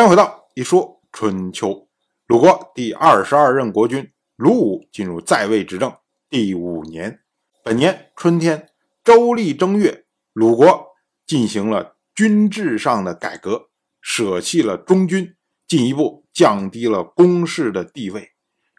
[0.00, 1.86] 欢迎回到一说春秋。
[2.26, 5.94] 鲁国第二十二任国君鲁武进入在位执政
[6.30, 7.20] 第五年，
[7.62, 8.70] 本年春天，
[9.04, 10.86] 周历正月，鲁国
[11.26, 13.68] 进行了军制上的改革，
[14.00, 15.36] 舍弃了中军，
[15.68, 18.30] 进一步降低了公室的地位。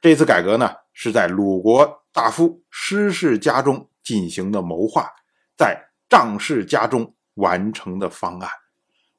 [0.02, 5.08] 这次改革呢，是在鲁国大夫施氏家中进行的谋划，
[5.56, 8.50] 在张氏家中完成的方案。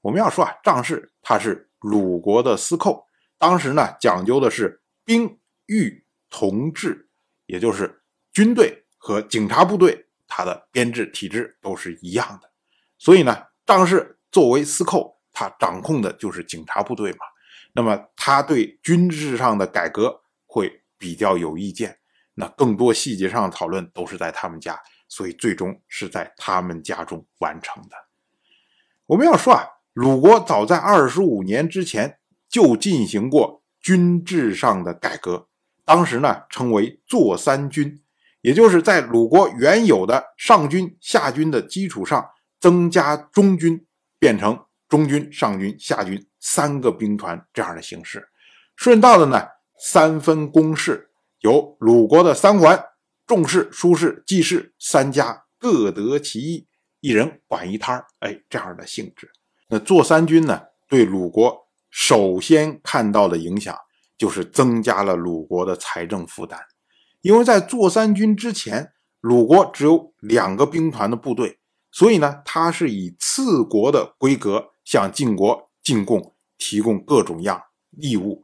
[0.01, 1.69] 我们要说啊，张氏他是。
[1.83, 3.07] 鲁国的司寇，
[3.39, 7.09] 当时呢讲究的是兵狱同治，
[7.47, 12.49] 也就是军队和警察部队，它的编制体制都是一样的。
[12.99, 17.19] 所以呢，张氏作为司寇，他掌控的就是警察部队嘛。
[17.73, 21.99] 那么他对军制上的改革会比较有意见，
[22.35, 27.97] 那更多细节上的讨论都是在他们家，所以最终是在他们家中完成的。
[29.07, 29.67] 我们要说啊。
[29.93, 35.49] 鲁国早在二十五年之前就进行过军制上的改革，
[35.85, 38.03] 当时呢称为“坐三军”，
[38.41, 42.27] 也就是在鲁国原有的上军、下军的基础上
[42.59, 43.85] 增加中军，
[44.19, 48.27] 变成中军、上军、下军三个兵团这样的形式。
[48.77, 49.47] 顺道的呢，
[49.79, 52.83] 三分公事，由鲁国的三环、
[53.27, 56.67] 仲氏、叔氏、季氏三家各得其一，
[57.01, 59.31] 一人管一摊儿，哎，这样的性质。
[59.73, 60.65] 那坐三军呢？
[60.87, 63.75] 对鲁国首先看到的影响
[64.19, 66.61] 就是增加了鲁国的财政负担，
[67.23, 68.93] 因为在坐三军之前，
[69.23, 71.59] 鲁国只有两个兵团的部队，
[71.91, 78.43] 所以呢，它是以次国的规格向晋国进贡，提供各种样义务。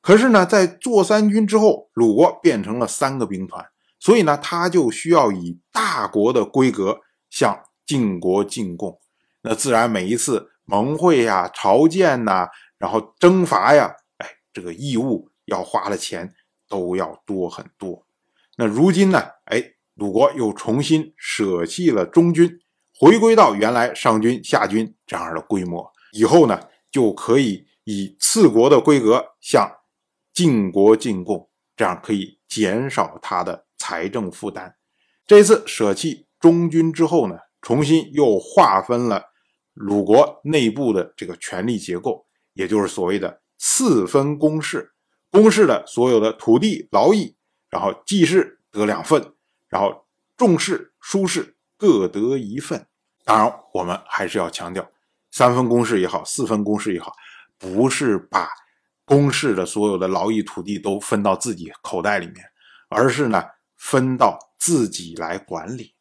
[0.00, 3.64] 可是呢，在坐三军之后，鲁国变成了三个兵团，
[4.00, 6.98] 所以呢，他就需要以大国的规格
[7.30, 8.99] 向晋国进贡。
[9.42, 16.34] 那自然每一次盟会呀、朝见呐，然后征伐呀，哎，这个义务要花的钱
[16.68, 18.06] 都要多很多。
[18.56, 19.62] 那如今呢，哎，
[19.94, 22.60] 鲁国又重新舍弃了中军，
[22.98, 26.60] 回归到原来上军、下军这样的规模，以后呢
[26.90, 29.70] 就可以以次国的规格向
[30.34, 34.76] 晋国进贡，这样可以减少他的财政负担。
[35.26, 39.29] 这次舍弃中军之后呢，重新又划分了。
[39.74, 44.92] 鲁国内部的这个权力结构，也就是所谓的四分公室，
[45.30, 47.36] 公室的所有的土地、劳役，
[47.68, 49.32] 然后季氏得两份，
[49.68, 52.86] 然后仲氏、叔氏各得一份。
[53.24, 54.90] 当然，我们还是要强调，
[55.30, 57.12] 三分公室也好，四分公室也好，
[57.56, 58.48] 不是把
[59.04, 62.44] 公室的所有的劳役、土地都分到自己口袋里面，
[62.88, 63.44] 而是呢
[63.76, 65.94] 分到自己来管理。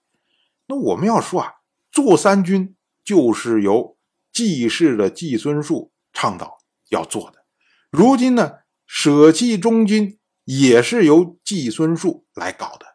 [0.65, 1.53] 那我们要说啊，
[1.91, 2.75] 做三军。
[3.09, 3.97] 就是由
[4.31, 6.59] 季氏的季孙树倡导
[6.89, 7.43] 要做的。
[7.89, 12.85] 如今呢，舍弃中军也是由季孙树来搞的。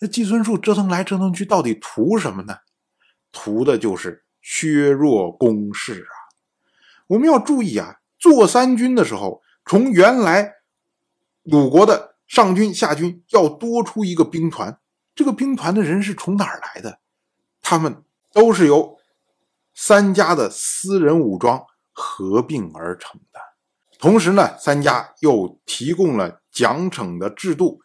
[0.00, 2.56] 那季孙树折腾来折腾去，到底图什么呢？
[3.30, 6.14] 图的就是削弱攻势啊！
[7.06, 10.54] 我们要注意啊，做三军的时候，从原来
[11.44, 14.80] 鲁国的上军下军要多出一个兵团，
[15.14, 16.98] 这个兵团的人是从哪儿来的？
[17.62, 18.98] 他们都是由。
[19.82, 23.40] 三家的私人武装合并而成的，
[23.98, 27.80] 同时呢，三家又提供了奖惩的制度，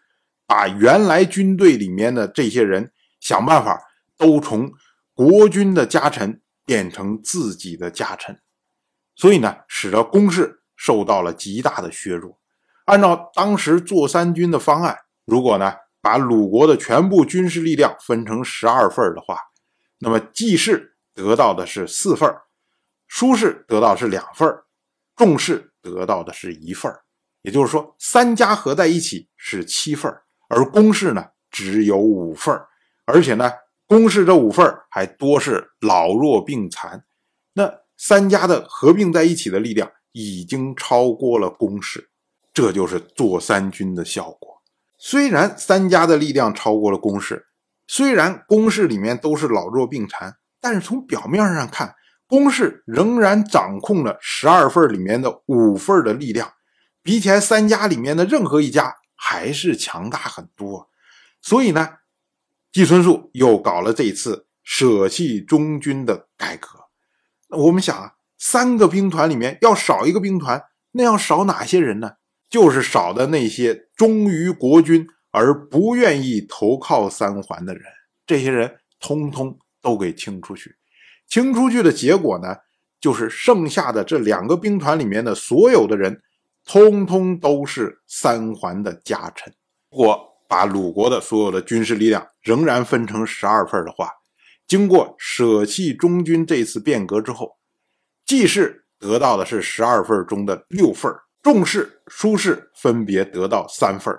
[0.45, 2.91] 把原来军队里面的这些人
[3.21, 3.81] 想办法
[4.17, 4.69] 都从
[5.13, 8.41] 国君的家臣变成自己的家臣，
[9.15, 12.37] 所以呢，使得攻势受到了极大的削弱。
[12.87, 19.39] 按照当时做三军的方案，如果呢把鲁国的全部军事力量分成十二份的话，
[19.99, 20.91] 那么季氏。
[21.15, 22.29] 得到的是四份，
[23.07, 24.65] 舒适得到是两份儿，
[25.15, 26.93] 仲氏得到的是一份，
[27.41, 30.13] 也就是说三家合在一起是七份，
[30.49, 32.53] 而公氏呢只有五份，
[33.05, 33.49] 而且呢
[33.87, 37.05] 公氏这五份还多是老弱病残，
[37.53, 42.09] 那三家的合并在一起的力量已经超过了公氏，
[42.53, 44.61] 这就是做三军的效果。
[44.97, 47.47] 虽然三家的力量超过了公氏，
[47.87, 50.35] 虽然公氏里面都是老弱病残。
[50.65, 51.93] 但是从表面上看，
[52.25, 56.53] 公氏仍然掌控了十二份里面的五份的力量，
[57.03, 60.89] 比起来三家里面的任何一家还是强大很多。
[61.39, 61.87] 所以呢，
[62.71, 66.67] 季春树又搞了这次舍弃中军的改革。
[67.49, 70.63] 我们想啊，三个兵团里面要少一个兵团，
[70.93, 72.13] 那要少哪些人呢？
[72.49, 77.83] 就是少的那些忠于国君而不愿意投靠三环的人，
[78.25, 79.59] 这些人通通。
[79.85, 80.75] 都给清出去，
[81.27, 82.55] 清出去的结果呢，
[82.99, 86.23] 就是剩下的这两个兵团里面的所有的人，
[86.65, 89.53] 通通都是三桓的家臣。
[89.91, 94.09] 如果把鲁国的所有的军事力量仍然分成十二份的话，
[94.65, 97.57] 经过舍弃中军这次变革之后，
[98.25, 104.11] 季氏得到的是十二份中的六份，仲氏、舒氏分别得到三份，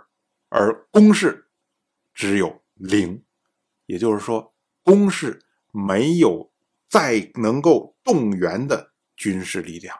[0.49, 1.47] 而公氏
[2.15, 3.21] 只有零。
[3.87, 4.53] 也就是说，
[4.83, 5.41] 公氏
[5.73, 6.51] 没有
[6.89, 9.97] 再能够动员的军事力量，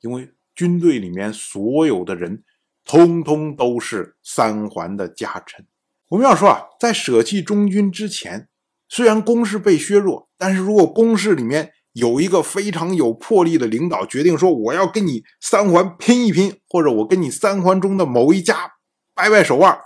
[0.00, 2.42] 因为军队里面所有的人，
[2.84, 5.66] 通通都是三桓的家臣。
[6.08, 8.48] 我们要说啊，在舍弃中军之前，
[8.88, 18.72] 虽然攻势被削弱，但是如果攻势里面有一个非常有魄力的领导，决定说我要跟你三桓拼一拼，或者我跟你三桓中的某一家
[19.14, 19.78] 掰掰手腕，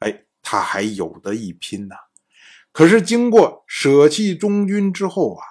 [0.00, 1.94] 哎，他还有的一拼呢。
[2.72, 5.44] 可是经过舍弃中军之后啊，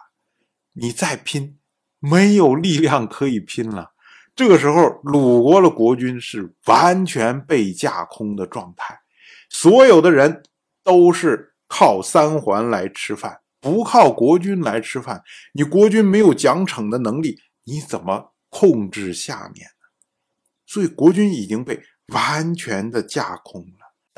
[0.74, 1.60] 你再拼，
[2.00, 3.92] 没有力量可以拼了。
[4.36, 9.01] 这个时候，鲁国的国君是完全被架空的状态，
[9.50, 10.44] 所有的人
[10.81, 15.22] 都是靠三环来吃饭，不靠国君来吃饭。
[15.51, 19.86] 你国君没有奖惩的能力，你怎么控制下面呢？
[20.65, 21.83] 所以国君已经被
[22.13, 23.79] 完全的架空了。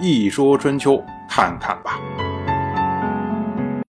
[0.00, 2.00] 一说春秋，看看吧。